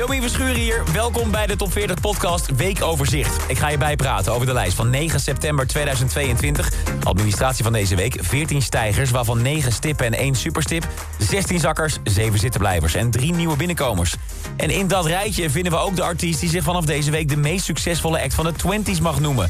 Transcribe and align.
Domien 0.00 0.20
Verschuren 0.22 0.54
hier. 0.54 0.82
Welkom 0.92 1.30
bij 1.30 1.46
de 1.46 1.56
Top 1.56 1.72
40 1.72 2.00
podcast 2.00 2.56
Weekoverzicht. 2.56 3.50
Ik 3.50 3.58
ga 3.58 3.68
je 3.68 3.78
bijpraten 3.78 4.32
over 4.32 4.46
de 4.46 4.52
lijst 4.52 4.76
van 4.76 4.90
9 4.90 5.20
september 5.20 5.66
2022. 5.66 6.72
Administratie 7.02 7.64
van 7.64 7.72
deze 7.72 7.96
week. 7.96 8.16
14 8.20 8.62
stijgers, 8.62 9.10
waarvan 9.10 9.42
9 9.42 9.72
stippen 9.72 10.06
en 10.06 10.12
1 10.12 10.34
superstip. 10.34 10.88
16 11.18 11.60
zakkers, 11.60 11.98
7 12.04 12.38
zittenblijvers 12.38 12.94
en 12.94 13.10
3 13.10 13.32
nieuwe 13.32 13.56
binnenkomers. 13.56 14.14
En 14.56 14.70
in 14.70 14.88
dat 14.88 15.06
rijtje 15.06 15.50
vinden 15.50 15.72
we 15.72 15.78
ook 15.78 15.96
de 15.96 16.02
artiest 16.02 16.40
die 16.40 16.48
zich 16.48 16.62
vanaf 16.62 16.84
deze 16.84 17.10
week... 17.10 17.28
de 17.28 17.36
meest 17.36 17.64
succesvolle 17.64 18.22
act 18.22 18.34
van 18.34 18.44
de 18.44 18.52
20s 18.52 19.02
mag 19.02 19.20
noemen. 19.20 19.48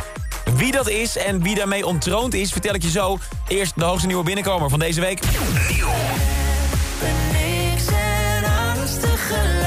Wie 0.55 0.73
dat 0.73 0.89
is 0.89 1.17
en 1.17 1.43
wie 1.43 1.55
daarmee 1.55 1.87
ontroond 1.87 2.35
is, 2.35 2.53
vertel 2.53 2.75
ik 2.75 2.83
je 2.83 2.91
zo. 2.91 3.19
Eerst 3.49 3.73
de 3.77 3.85
hoogste 3.85 4.07
nieuwe 4.07 4.25
binnenkomer 4.25 4.71
van 4.71 4.79
deze 4.79 5.01
week. 5.01 5.21
niks 7.33 7.87
en. 7.87 9.60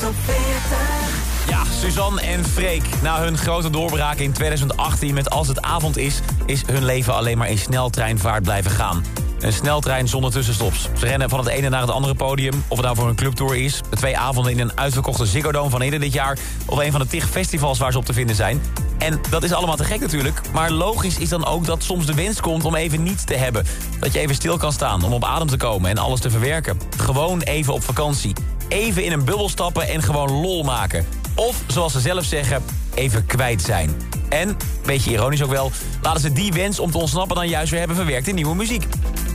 Top 0.00 0.14
40. 0.24 1.48
Ja, 1.48 1.64
Suzanne 1.80 2.20
en 2.20 2.44
Freek. 2.44 2.84
Na 3.02 3.20
hun 3.20 3.38
grote 3.38 3.70
doorbraak 3.70 4.18
in 4.18 4.32
2018 4.32 5.14
met 5.14 5.30
Als 5.30 5.48
het 5.48 5.62
avond 5.62 5.96
is... 5.96 6.20
is 6.46 6.62
hun 6.66 6.84
leven 6.84 7.14
alleen 7.14 7.38
maar 7.38 7.50
in 7.50 7.58
sneltreinvaart 7.58 8.42
blijven 8.42 8.70
gaan. 8.70 9.04
Een 9.40 9.52
sneltrein 9.52 10.08
zonder 10.08 10.30
tussenstops. 10.30 10.88
Ze 10.98 11.06
rennen 11.06 11.28
van 11.28 11.38
het 11.38 11.48
ene 11.48 11.68
naar 11.68 11.80
het 11.80 11.90
andere 11.90 12.14
podium. 12.14 12.64
Of 12.68 12.76
het 12.76 12.86
nou 12.86 12.96
voor 12.96 13.08
een 13.08 13.14
clubtour 13.14 13.56
is. 13.56 13.80
Twee 13.90 14.18
avonden 14.18 14.52
in 14.52 14.60
een 14.60 14.78
uitverkochte 14.78 15.26
Ziggo 15.26 15.52
Dome 15.52 15.70
van 15.70 15.80
eerder 15.80 16.00
dit 16.00 16.12
jaar. 16.12 16.38
Of 16.66 16.78
een 16.78 16.90
van 16.90 17.00
de 17.00 17.06
tig 17.06 17.28
festivals 17.28 17.78
waar 17.78 17.92
ze 17.92 17.98
op 17.98 18.04
te 18.04 18.12
vinden 18.12 18.36
zijn. 18.36 18.60
En 18.98 19.20
dat 19.30 19.42
is 19.42 19.52
allemaal 19.52 19.76
te 19.76 19.84
gek 19.84 20.00
natuurlijk. 20.00 20.40
Maar 20.52 20.70
logisch 20.70 21.18
is 21.18 21.28
dan 21.28 21.46
ook 21.46 21.64
dat 21.64 21.82
soms 21.82 22.06
de 22.06 22.14
wens 22.14 22.40
komt 22.40 22.64
om 22.64 22.74
even 22.74 23.02
niets 23.02 23.24
te 23.24 23.34
hebben. 23.34 23.66
Dat 24.00 24.12
je 24.12 24.18
even 24.18 24.34
stil 24.34 24.56
kan 24.56 24.72
staan 24.72 25.04
om 25.04 25.12
op 25.12 25.24
adem 25.24 25.48
te 25.48 25.56
komen 25.56 25.90
en 25.90 25.98
alles 25.98 26.20
te 26.20 26.30
verwerken. 26.30 26.80
Gewoon 26.96 27.40
even 27.40 27.72
op 27.72 27.82
vakantie. 27.82 28.32
Even 28.68 29.04
in 29.04 29.12
een 29.12 29.24
bubbel 29.24 29.48
stappen 29.48 29.88
en 29.88 30.02
gewoon 30.02 30.30
lol 30.30 30.62
maken. 30.62 31.06
Of, 31.34 31.62
zoals 31.66 31.92
ze 31.92 32.00
zelf 32.00 32.24
zeggen, 32.24 32.62
even 32.94 33.26
kwijt 33.26 33.62
zijn. 33.62 33.96
En, 34.28 34.56
beetje 34.84 35.10
ironisch 35.10 35.42
ook 35.42 35.50
wel, 35.50 35.72
laten 36.02 36.20
ze 36.20 36.32
die 36.32 36.52
wens 36.52 36.78
om 36.78 36.90
te 36.90 36.98
ontsnappen 36.98 37.36
dan 37.36 37.48
juist 37.48 37.70
weer 37.70 37.78
hebben 37.78 37.96
verwerkt 37.96 38.28
in 38.28 38.34
nieuwe 38.34 38.54
muziek. 38.54 38.84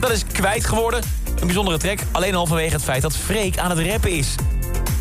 Dat 0.00 0.10
is 0.10 0.24
kwijt 0.32 0.64
geworden. 0.64 1.02
Een 1.40 1.46
bijzondere 1.46 1.78
track, 1.78 1.98
alleen 2.10 2.34
al 2.34 2.46
vanwege 2.46 2.72
het 2.72 2.82
feit 2.82 3.02
dat 3.02 3.16
Freek 3.16 3.58
aan 3.58 3.70
het 3.70 3.86
rappen 3.86 4.10
is. 4.10 4.34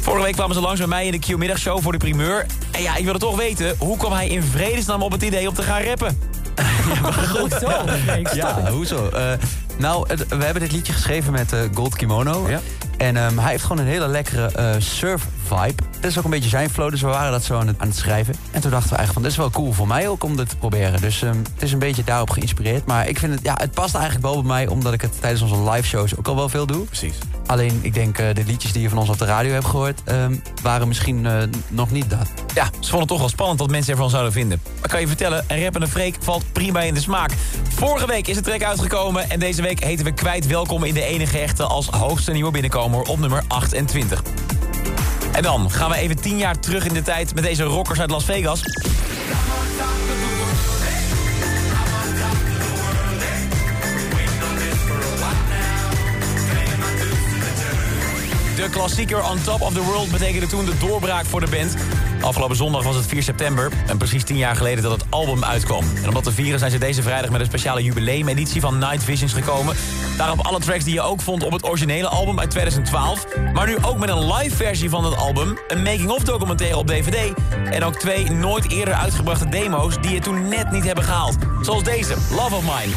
Vorige 0.02 0.24
week 0.24 0.34
kwamen 0.34 0.56
ze 0.56 0.62
langs 0.62 0.80
bij 0.80 0.88
mij 0.88 1.06
in 1.06 1.12
de 1.12 1.20
Q-middagshow 1.20 1.82
voor 1.82 1.92
de 1.92 1.98
primeur. 1.98 2.46
En 2.72 2.82
ja, 2.82 2.96
ik 2.96 3.04
wilde 3.04 3.20
toch 3.20 3.36
weten, 3.36 3.76
hoe 3.78 3.98
kwam 3.98 4.12
hij 4.12 4.28
in 4.28 4.44
vredesnaam 4.44 5.02
op 5.02 5.12
het 5.12 5.24
idee 5.24 5.48
om 5.48 5.54
te 5.54 5.62
gaan 5.62 5.82
rappen? 5.82 6.18
Ja, 8.34 8.72
hoezo? 8.72 9.10
Eh, 9.10 9.32
nou, 9.78 10.08
we 10.30 10.44
hebben 10.44 10.62
dit 10.62 10.72
liedje 10.72 10.94
geschreven 10.94 11.32
met 11.32 11.54
eh, 11.54 11.60
Gold 11.74 11.96
Kimono. 11.96 12.50
Ja. 12.50 12.62
En 13.04 13.18
ehm, 13.18 13.38
hij 13.38 13.52
heeft 13.52 13.64
gewoon 13.64 13.78
een 13.78 13.88
hele 13.88 14.08
lekkere 14.08 14.46
eh, 14.46 14.70
surf 14.78 15.28
vibe. 15.44 15.84
Dat 16.00 16.12
is 16.12 16.18
ook 16.18 16.24
een 16.24 16.30
beetje 16.30 16.50
zijn 16.50 16.70
flow, 16.70 16.90
dus 16.90 17.02
we 17.02 17.08
waren 17.08 17.32
dat 17.32 17.44
zo 17.44 17.58
aan 17.58 17.68
het, 17.68 17.80
aan 17.80 17.88
het 17.88 17.98
schrijven. 17.98 18.36
En 18.52 18.62
toen 18.62 18.72
dachten 18.72 18.90
we 18.90 18.96
eigenlijk 18.96 19.14
van, 19.14 19.22
dit 19.22 19.32
is 19.32 19.38
wel 19.38 19.50
cool 19.50 19.74
voor 19.74 19.88
mij 19.88 20.08
ook 20.08 20.24
om 20.24 20.36
dit 20.36 20.50
te 20.50 20.56
proberen. 20.56 21.02
Dus 21.02 21.22
ehm, 21.22 21.38
het 21.38 21.64
is 21.64 21.72
een 21.72 21.80
beetje 21.80 22.04
daarop 22.04 22.30
geïnspireerd. 22.30 22.86
Maar 22.86 23.08
ik 23.08 23.20
vind 23.20 23.34
het, 23.34 23.44
ja, 23.44 23.54
het 23.58 23.72
past 23.72 23.96
eigenlijk 23.96 24.26
wel 24.26 24.42
bij 24.42 24.52
mij, 24.52 24.68
omdat 24.68 24.94
ik 24.94 25.02
het 25.02 25.22
tijdens 25.22 25.42
onze 25.42 25.70
live 25.72 25.88
shows 25.88 26.18
ook 26.18 26.28
al 26.28 26.36
wel 26.36 26.50
veel 26.50 26.66
doe. 26.66 26.86
Precies. 26.86 27.18
Alleen, 27.46 27.80
ik 27.82 27.94
denk, 27.94 28.18
eh, 28.18 28.34
de 28.34 28.44
liedjes 28.46 28.72
die 28.72 28.82
je 28.82 28.90
van 28.90 28.98
ons 28.98 29.10
op 29.10 29.18
de 29.18 29.26
radio 29.26 29.54
hebt 29.54 29.66
gehoord, 29.66 30.02
ehm, 30.04 30.36
waren 30.62 30.88
misschien 30.88 31.26
eh, 31.26 31.38
nog 31.68 31.92
niet 31.92 32.10
dat. 32.10 32.28
Ja, 32.54 32.66
ze 32.66 32.72
vonden 32.80 33.00
het 33.00 33.08
toch 33.08 33.20
wel 33.20 33.30
spannend 33.30 33.60
wat 33.60 33.70
mensen 33.70 33.92
ervan 33.92 34.10
zouden 34.10 34.32
vinden. 34.32 34.62
Maar 34.80 34.90
kan 34.90 35.00
je 35.00 35.08
vertellen, 35.08 35.46
een 35.48 35.64
rappende 35.64 35.88
Freek 35.88 36.16
valt 36.20 36.53
prima 36.64 36.82
in 36.82 36.94
de 36.94 37.00
smaak. 37.00 37.32
Vorige 37.76 38.08
week 38.08 38.28
is 38.28 38.36
de 38.36 38.42
track 38.42 38.64
uitgekomen 38.64 39.30
en 39.30 39.40
deze 39.40 39.62
week 39.62 39.84
heten 39.84 40.06
we 40.06 40.12
kwijt 40.12 40.48
welkom 40.48 40.84
in 40.84 40.94
de 40.94 41.04
enige 41.04 41.40
echte 41.40 41.64
als 41.64 41.88
hoogste 41.88 42.32
nieuwe 42.32 42.52
binnenkomer 42.52 43.02
op 43.02 43.20
nummer 43.20 43.44
28. 43.48 44.24
En 45.32 45.44
dan 45.44 45.72
gaan 45.72 45.90
we 45.90 45.96
even 45.96 46.22
10 46.22 46.38
jaar 46.38 46.60
terug 46.60 46.86
in 46.86 46.94
de 46.94 47.02
tijd 47.02 47.36
met 47.36 47.44
deze 47.44 47.64
rockers 47.64 48.00
uit 48.00 48.10
Las 48.10 48.26
Vegas. 48.26 48.62
De 58.56 58.70
klassieker 58.72 59.30
On 59.30 59.42
Top 59.42 59.62
of 59.62 59.74
the 59.74 59.84
World 59.84 60.12
betekende 60.12 60.48
toen 60.48 60.66
de 60.66 60.78
doorbraak 60.78 61.26
voor 61.26 61.40
de 61.40 61.50
band. 61.50 61.76
Afgelopen 62.24 62.56
zondag 62.56 62.84
was 62.84 62.96
het 62.96 63.06
4 63.06 63.24
september 63.24 63.72
en 63.88 63.98
precies 63.98 64.24
10 64.24 64.38
jaar 64.38 64.56
geleden 64.56 64.84
dat 64.84 64.92
het 64.92 65.06
album 65.10 65.44
uitkwam. 65.44 65.84
En 65.96 66.08
om 66.08 66.14
dat 66.14 66.24
te 66.24 66.32
vieren 66.32 66.60
zijn 66.60 66.72
ze 66.72 66.78
deze 66.78 67.02
vrijdag 67.02 67.30
met 67.30 67.40
een 67.40 67.46
speciale 67.46 67.84
jubileumeditie 67.84 68.62
van 68.62 68.78
Night 68.78 69.04
Visions 69.04 69.34
gekomen. 69.34 69.76
Daarop 70.18 70.46
alle 70.46 70.60
tracks 70.60 70.84
die 70.84 70.94
je 70.94 71.02
ook 71.02 71.22
vond 71.22 71.44
op 71.44 71.52
het 71.52 71.66
originele 71.66 72.08
album 72.08 72.40
uit 72.40 72.50
2012. 72.50 73.26
Maar 73.54 73.68
nu 73.68 73.78
ook 73.82 73.98
met 73.98 74.10
een 74.10 74.34
live 74.34 74.56
versie 74.56 74.90
van 74.90 75.06
het 75.06 75.16
album, 75.16 75.58
een 75.68 75.84
making-of 75.84 76.24
documentaire 76.24 76.78
op 76.78 76.88
DVD... 76.88 77.34
en 77.72 77.84
ook 77.84 77.96
twee 77.96 78.30
nooit 78.30 78.72
eerder 78.72 78.94
uitgebrachte 78.94 79.50
demo's 79.50 80.02
die 80.02 80.16
het 80.16 80.24
toen 80.24 80.48
net 80.48 80.72
niet 80.72 80.84
hebben 80.84 81.04
gehaald. 81.04 81.36
Zoals 81.62 81.84
deze, 81.84 82.16
Love 82.30 82.56
of 82.56 82.62
Mine. 82.62 82.94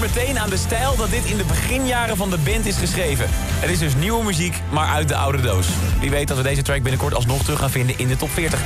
Meteen 0.00 0.38
aan 0.38 0.50
de 0.50 0.56
stijl 0.56 0.96
dat 0.96 1.10
dit 1.10 1.24
in 1.24 1.36
de 1.36 1.44
beginjaren 1.44 2.16
van 2.16 2.30
de 2.30 2.38
band 2.38 2.66
is 2.66 2.76
geschreven. 2.76 3.26
Het 3.30 3.70
is 3.70 3.78
dus 3.78 3.94
nieuwe 3.94 4.24
muziek, 4.24 4.60
maar 4.70 4.86
uit 4.86 5.08
de 5.08 5.16
oude 5.16 5.40
doos. 5.40 5.66
Wie 6.00 6.10
weet 6.10 6.28
dat 6.28 6.36
we 6.36 6.42
deze 6.42 6.62
track 6.62 6.82
binnenkort 6.82 7.14
alsnog 7.14 7.42
terug 7.42 7.58
gaan 7.58 7.70
vinden 7.70 7.98
in 7.98 8.08
de 8.08 8.16
top 8.16 8.30
40. 8.30 8.60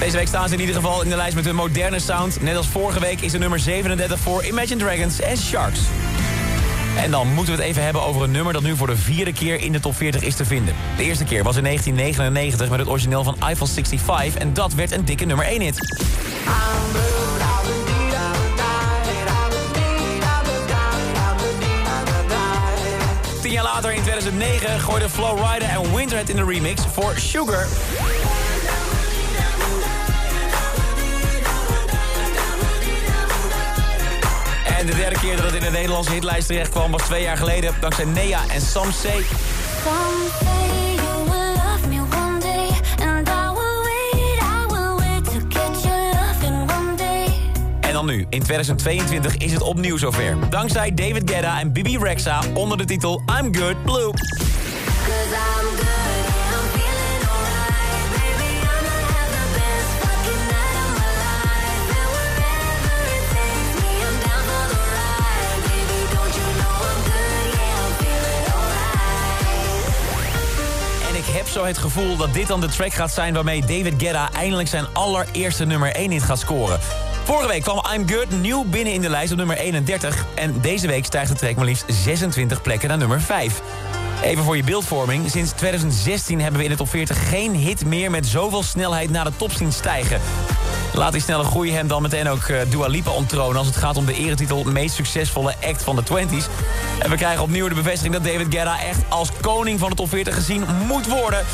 Deze 0.00 0.16
week 0.16 0.26
staan 0.26 0.48
ze 0.48 0.54
in 0.54 0.60
ieder 0.60 0.74
geval 0.74 1.02
in 1.02 1.08
de 1.08 1.16
lijst 1.16 1.34
met 1.34 1.44
hun 1.44 1.54
moderne 1.54 1.98
sound. 1.98 2.42
Net 2.42 2.56
als 2.56 2.66
vorige 2.66 3.00
week 3.00 3.20
is 3.20 3.32
de 3.32 3.38
nummer 3.38 3.58
37 3.58 4.18
voor 4.18 4.44
Imagine 4.44 4.84
Dragons 4.84 5.20
en 5.20 5.36
Sharks. 5.36 5.80
En 6.96 7.10
dan 7.10 7.34
moeten 7.34 7.54
we 7.54 7.60
het 7.60 7.70
even 7.70 7.84
hebben 7.84 8.02
over 8.02 8.22
een 8.22 8.30
nummer 8.30 8.52
dat 8.52 8.62
nu 8.62 8.76
voor 8.76 8.86
de 8.86 8.96
vierde 8.96 9.32
keer 9.32 9.60
in 9.60 9.72
de 9.72 9.80
top 9.80 9.96
40 9.96 10.22
is 10.22 10.34
te 10.34 10.44
vinden. 10.44 10.74
De 10.96 11.02
eerste 11.02 11.24
keer 11.24 11.42
was 11.42 11.56
in 11.56 11.64
1999 11.64 12.68
met 12.70 12.78
het 12.78 12.88
origineel 12.88 13.24
van 13.24 13.36
Eiffel 13.40 13.66
65 13.66 14.42
en 14.42 14.54
dat 14.54 14.74
werd 14.74 14.92
een 14.92 15.04
dikke 15.04 15.24
nummer 15.24 15.46
1 15.46 15.60
hit. 15.60 15.78
Tien 23.50 23.58
jaar 23.58 23.72
later, 23.74 23.92
in 23.92 24.02
2009, 24.02 24.80
gooiden 24.80 25.10
Flow 25.10 25.38
Rider 25.38 25.68
en 25.68 25.94
Winterhead 25.94 26.28
in 26.28 26.36
de 26.36 26.44
remix 26.44 26.82
voor 26.92 27.12
Sugar. 27.16 27.66
En 34.78 34.86
de 34.86 34.94
derde 34.94 35.18
keer 35.20 35.36
dat 35.36 35.44
het 35.44 35.54
in 35.54 35.60
de 35.60 35.70
Nederlandse 35.70 36.12
hitlijst 36.12 36.46
terecht 36.46 36.70
kwam 36.70 36.90
was 36.90 37.02
twee 37.02 37.22
jaar 37.22 37.36
geleden, 37.36 37.74
dankzij 37.80 38.04
Nea 38.04 38.40
en 38.48 38.60
Sam 38.60 38.88
C. 38.88 39.24
dan 48.06 48.14
nu, 48.14 48.26
in 48.28 48.42
2022 48.42 49.36
is 49.36 49.52
het 49.52 49.62
opnieuw 49.62 49.96
zover. 49.96 50.50
Dankzij 50.50 50.94
David 50.94 51.30
Guetta 51.30 51.60
en 51.60 51.72
Bibi 51.72 51.98
Rexa 51.98 52.42
onder 52.54 52.78
de 52.78 52.84
titel 52.84 53.22
I'm 53.40 53.54
Good 53.54 53.82
Blue. 53.84 54.12
En 71.08 71.16
ik 71.16 71.26
heb 71.26 71.48
zo 71.48 71.64
het 71.64 71.78
gevoel 71.78 72.16
dat 72.16 72.34
dit 72.34 72.46
dan 72.46 72.60
de 72.60 72.68
track 72.68 72.92
gaat 72.92 73.12
zijn... 73.12 73.34
waarmee 73.34 73.60
David 73.60 73.94
Guetta 73.98 74.30
eindelijk 74.32 74.68
zijn 74.68 74.84
allereerste 74.92 75.64
nummer 75.64 75.94
1 75.94 76.10
hit 76.10 76.22
gaat 76.22 76.38
scoren. 76.38 77.09
Vorige 77.24 77.48
week 77.48 77.62
kwam 77.62 77.82
I'm 77.94 78.08
Good 78.08 78.30
nieuw 78.40 78.64
binnen 78.64 78.92
in 78.92 79.00
de 79.00 79.08
lijst 79.08 79.32
op 79.32 79.38
nummer 79.38 79.56
31. 79.56 80.24
En 80.34 80.60
deze 80.60 80.86
week 80.86 81.04
stijgt 81.04 81.30
de 81.30 81.36
track 81.36 81.56
maar 81.56 81.64
liefst 81.64 81.84
26 81.88 82.62
plekken 82.62 82.88
naar 82.88 82.98
nummer 82.98 83.20
5. 83.20 83.62
Even 84.22 84.44
voor 84.44 84.56
je 84.56 84.64
beeldvorming. 84.64 85.30
Sinds 85.30 85.52
2016 85.52 86.40
hebben 86.40 86.58
we 86.58 86.64
in 86.64 86.70
de 86.70 86.76
top 86.76 86.88
40 86.88 87.28
geen 87.28 87.54
hit 87.54 87.84
meer... 87.84 88.10
met 88.10 88.26
zoveel 88.26 88.62
snelheid 88.62 89.10
naar 89.10 89.24
de 89.24 89.32
top 89.36 89.52
zien 89.52 89.72
stijgen. 89.72 90.20
Laat 90.92 91.12
die 91.12 91.20
snelle 91.20 91.44
groei 91.44 91.72
hem 91.72 91.88
dan 91.88 92.02
meteen 92.02 92.28
ook 92.28 92.42
eh, 92.42 92.60
Dua 92.68 92.86
Lipa 92.86 93.10
onttronen... 93.10 93.56
als 93.56 93.66
het 93.66 93.76
gaat 93.76 93.96
om 93.96 94.06
de 94.06 94.14
eretitel 94.14 94.64
meest 94.64 94.94
succesvolle 94.94 95.54
act 95.66 95.82
van 95.82 95.96
de 95.96 96.02
20s. 96.02 96.46
En 96.98 97.10
we 97.10 97.16
krijgen 97.16 97.42
opnieuw 97.42 97.68
de 97.68 97.74
bevestiging 97.74 98.14
dat 98.14 98.24
David 98.24 98.46
Guetta... 98.54 98.80
echt 98.80 99.00
als 99.08 99.28
koning 99.40 99.78
van 99.78 99.90
de 99.90 99.96
top 99.96 100.08
40 100.08 100.34
gezien 100.34 100.64
moet 100.86 101.06
worden. 101.06 101.44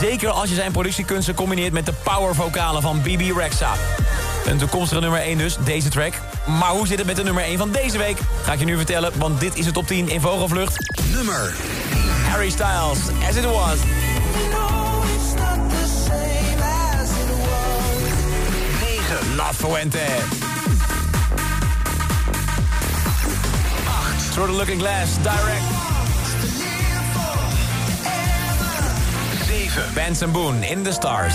Zeker 0.00 0.30
als 0.30 0.48
je 0.48 0.54
zijn 0.54 0.72
productiekunsten 0.72 1.34
combineert... 1.34 1.72
met 1.72 1.86
de 1.86 1.94
powervocalen 2.02 2.82
van 2.82 3.02
BB 3.02 3.36
Rexa. 3.36 3.72
Een 4.46 4.58
toekomstige 4.58 5.00
nummer 5.00 5.20
1 5.20 5.38
dus, 5.38 5.56
deze 5.64 5.88
track. 5.88 6.12
Maar 6.46 6.70
hoe 6.70 6.86
zit 6.86 6.98
het 6.98 7.06
met 7.06 7.16
de 7.16 7.22
nummer 7.22 7.42
1 7.42 7.58
van 7.58 7.70
deze 7.70 7.98
week? 7.98 8.18
Ga 8.42 8.52
ik 8.52 8.58
je 8.58 8.64
nu 8.64 8.76
vertellen, 8.76 9.12
want 9.16 9.40
dit 9.40 9.56
is 9.56 9.64
de 9.64 9.72
top 9.72 9.86
10 9.86 10.08
in 10.08 10.20
Vogelvlucht. 10.20 10.94
Nummer 11.12 11.54
Harry 12.28 12.50
Styles, 12.50 12.98
As 13.28 13.36
It 13.36 13.44
Was. 13.44 13.78
La 19.36 19.52
Fuente. 19.52 19.98
8. 23.86 24.32
Through 24.32 24.46
the 24.46 24.52
Looking 24.52 24.78
Glass, 24.78 25.16
Direct. 25.22 25.64
7. 29.46 29.94
Benson 29.94 30.32
Boon 30.32 30.62
In 30.62 30.82
The 30.82 30.92
Stars. 30.92 31.34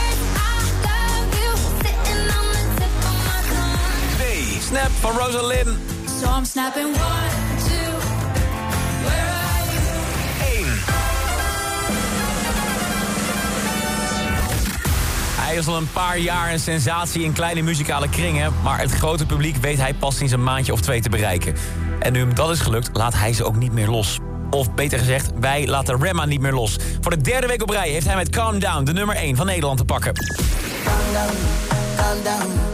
Snap 4.71 4.89
van 4.99 5.17
Rosalind. 5.17 5.67
So 6.19 6.27
I'm 6.37 6.45
snapping 6.45 6.85
one, 6.85 7.29
two. 7.67 7.91
Where 9.03 9.29
are 9.29 9.63
you? 9.73 10.65
1. 10.65 10.65
Hij 15.35 15.55
is 15.55 15.67
al 15.67 15.77
een 15.77 15.91
paar 15.93 16.17
jaar 16.17 16.51
een 16.51 16.59
sensatie 16.59 17.23
in 17.23 17.33
kleine 17.33 17.61
muzikale 17.61 18.09
kringen... 18.09 18.53
maar 18.63 18.79
het 18.79 18.91
grote 18.91 19.25
publiek 19.25 19.55
weet 19.55 19.77
hij 19.77 19.93
pas 19.93 20.17
sinds 20.17 20.33
een 20.33 20.43
maandje 20.43 20.73
of 20.73 20.81
twee 20.81 21.01
te 21.01 21.09
bereiken. 21.09 21.55
En 21.99 22.13
nu 22.13 22.19
hem 22.19 22.35
dat 22.35 22.49
is 22.49 22.59
gelukt, 22.59 22.89
laat 22.93 23.13
hij 23.13 23.33
ze 23.33 23.43
ook 23.43 23.55
niet 23.55 23.71
meer 23.71 23.87
los. 23.87 24.19
Of 24.49 24.73
beter 24.73 24.99
gezegd, 24.99 25.31
wij 25.39 25.67
laten 25.67 26.01
Remma 26.01 26.25
niet 26.25 26.41
meer 26.41 26.53
los. 26.53 26.77
Voor 27.01 27.11
de 27.11 27.21
derde 27.21 27.47
week 27.47 27.61
op 27.61 27.69
rij 27.69 27.89
heeft 27.89 28.05
hij 28.05 28.15
met 28.15 28.29
Calm 28.29 28.59
Down 28.59 28.83
de 28.83 28.93
nummer 28.93 29.15
1 29.15 29.35
van 29.35 29.45
Nederland 29.45 29.77
te 29.77 29.85
pakken. 29.85 30.13
calm 30.83 31.13
down, 31.13 31.35
calm 31.95 32.23
down. 32.23 32.70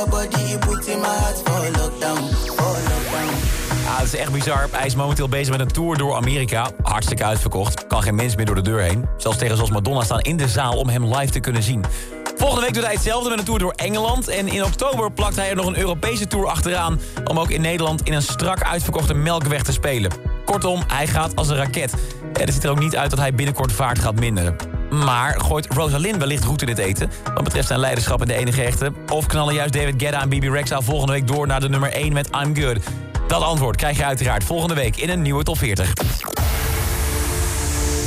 Yo, 0.00 0.06
this 0.06 0.12
your 0.12 0.28
body, 0.28 0.50
you 0.50 0.58
put 0.58 0.88
in 0.88 1.00
my 1.00 1.08
heart 1.08 1.36
for 1.44 1.80
lockdown, 1.80 2.28
het 3.98 4.12
is 4.12 4.20
echt 4.20 4.32
bizar. 4.32 4.68
Hij 4.70 4.86
is 4.86 4.94
momenteel 4.94 5.28
bezig 5.28 5.50
met 5.50 5.60
een 5.60 5.72
tour 5.72 5.98
door 5.98 6.14
Amerika. 6.14 6.70
Hartstikke 6.82 7.24
uitverkocht. 7.24 7.86
Kan 7.86 8.02
geen 8.02 8.14
mens 8.14 8.36
meer 8.36 8.46
door 8.46 8.54
de 8.54 8.62
deur 8.62 8.80
heen. 8.80 9.08
Zelfs 9.16 9.38
tegen 9.38 9.56
zoals 9.56 9.70
Madonna 9.70 10.02
staan 10.02 10.20
in 10.20 10.36
de 10.36 10.48
zaal 10.48 10.76
om 10.76 10.88
hem 10.88 11.14
live 11.14 11.32
te 11.32 11.40
kunnen 11.40 11.62
zien. 11.62 11.84
Volgende 12.36 12.62
week 12.62 12.74
doet 12.74 12.84
hij 12.84 12.92
hetzelfde 12.92 13.28
met 13.28 13.38
een 13.38 13.44
tour 13.44 13.58
door 13.58 13.72
Engeland. 13.76 14.28
En 14.28 14.48
in 14.48 14.64
oktober 14.64 15.12
plakt 15.12 15.36
hij 15.36 15.50
er 15.50 15.56
nog 15.56 15.66
een 15.66 15.78
Europese 15.78 16.26
tour 16.26 16.46
achteraan... 16.46 17.00
om 17.24 17.38
ook 17.38 17.50
in 17.50 17.60
Nederland 17.60 18.02
in 18.02 18.12
een 18.12 18.22
strak 18.22 18.62
uitverkochte 18.62 19.14
melkweg 19.14 19.62
te 19.62 19.72
spelen. 19.72 20.12
Kortom, 20.44 20.82
hij 20.86 21.06
gaat 21.06 21.36
als 21.36 21.48
een 21.48 21.56
raket. 21.56 21.92
En 22.32 22.44
het 22.44 22.54
ziet 22.54 22.64
er 22.64 22.70
ook 22.70 22.80
niet 22.80 22.96
uit 22.96 23.10
dat 23.10 23.18
hij 23.18 23.34
binnenkort 23.34 23.72
vaart 23.72 23.98
gaat 23.98 24.20
minderen. 24.20 24.56
Maar 24.90 25.40
gooit 25.40 25.66
Rosalind 25.72 26.16
wellicht 26.16 26.44
goed 26.44 26.62
in 26.62 26.68
het 26.68 26.78
eten... 26.78 27.10
wat 27.34 27.44
betreft 27.44 27.66
zijn 27.66 27.80
leiderschap 27.80 28.20
en 28.20 28.26
de 28.26 28.34
enige 28.34 28.62
echte? 28.62 28.92
Of 29.08 29.26
knallen 29.26 29.54
juist 29.54 29.72
David 29.72 29.94
Guetta 29.96 30.20
en 30.20 30.28
Bibi 30.28 30.50
Rexa 30.50 30.80
volgende 30.80 31.12
week 31.12 31.26
door... 31.26 31.46
naar 31.46 31.60
de 31.60 31.68
nummer 31.68 31.92
1 31.92 32.12
met 32.12 32.28
I'm 32.42 32.56
Good? 32.56 32.78
Dat 33.28 33.42
antwoord 33.42 33.76
krijg 33.76 33.96
je 33.96 34.04
uiteraard 34.04 34.44
volgende 34.44 34.74
week 34.74 34.96
in 34.96 35.10
een 35.10 35.22
nieuwe 35.22 35.42
top 35.42 35.58
40. 35.58 35.92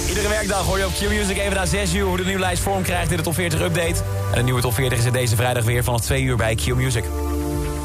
Iedere 0.08 0.28
werkdag 0.28 0.66
hoor 0.66 0.78
je 0.78 0.86
op 0.86 0.94
Q-Music 0.94 1.38
even 1.38 1.56
na 1.56 1.66
6 1.66 1.94
uur... 1.94 2.06
hoe 2.06 2.18
de 2.18 2.26
nieuwe 2.26 2.40
lijst 2.40 2.64
vorm 2.64 2.84
krijgt 2.84 3.12
in 3.12 3.18
de 3.18 3.24
top 3.24 3.34
40 3.34 3.62
update. 3.62 4.04
En 4.32 4.36
de 4.36 4.44
nieuwe 4.44 4.62
top 4.62 4.74
40 4.74 4.98
is 4.98 5.06
er 5.06 5.12
deze 5.12 5.36
vrijdag 5.36 5.64
weer 5.64 5.84
vanaf 5.84 6.02
2 6.02 6.22
uur 6.22 6.36
bij 6.36 6.56
Q-Music. 6.56 7.04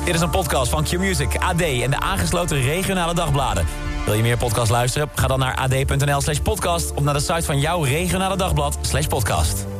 Dit 0.05 0.15
is 0.15 0.21
een 0.21 0.31
podcast 0.31 0.71
van 0.71 0.85
Q-Music, 0.85 1.37
AD 1.39 1.61
en 1.61 1.91
de 1.91 2.00
aangesloten 2.00 2.62
regionale 2.62 3.15
dagbladen. 3.15 3.67
Wil 4.08 4.16
je 4.16 4.22
meer 4.22 4.37
podcast 4.37 4.70
luisteren? 4.70 5.10
Ga 5.14 5.26
dan 5.26 5.38
naar 5.38 5.55
ad.nl 5.56 6.20
slash 6.20 6.38
podcast... 6.38 6.94
of 6.94 7.02
naar 7.02 7.14
de 7.14 7.20
site 7.20 7.43
van 7.43 7.60
jouw 7.60 7.82
regionale 7.82 8.37
dagblad 8.37 8.78
slash 8.81 9.06
podcast. 9.06 9.77